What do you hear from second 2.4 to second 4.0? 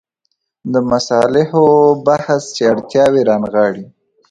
چې اړتیاوې رانغاړي.